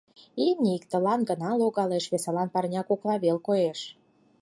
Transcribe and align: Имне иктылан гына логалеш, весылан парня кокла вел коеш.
Имне 0.47 0.69
иктылан 0.77 1.21
гына 1.29 1.49
логалеш, 1.61 2.05
весылан 2.11 2.49
парня 2.53 2.81
кокла 2.85 3.15
вел 3.23 3.37
коеш. 3.47 3.79